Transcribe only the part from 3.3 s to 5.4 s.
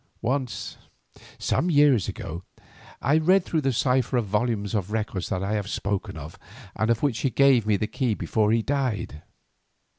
through the cipher volumes of records